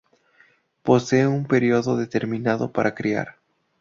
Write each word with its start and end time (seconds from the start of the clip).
No 0.09 0.17
poseen 0.81 1.27
un 1.27 1.45
periodo 1.45 1.95
determinado 1.95 2.71
para 2.71 2.95
criar. 2.95 3.37